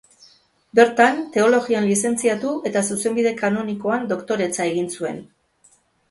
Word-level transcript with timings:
Bertan, 0.77 1.17
Teologian 1.33 1.83
lizentziatu 1.89 2.53
eta 2.69 2.83
Zuzenbide 2.95 3.33
Kanonikoan 3.41 4.07
doktoretza 4.13 4.67
egin 4.71 4.89
zuen. 5.01 5.21